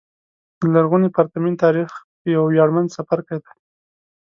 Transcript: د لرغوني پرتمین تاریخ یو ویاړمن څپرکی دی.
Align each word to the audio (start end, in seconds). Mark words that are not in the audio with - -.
د 0.59 0.61
لرغوني 0.73 1.09
پرتمین 1.17 1.53
تاریخ 1.63 1.89
یو 2.33 2.43
ویاړمن 2.47 2.85
څپرکی 2.93 3.37
دی. 3.43 3.53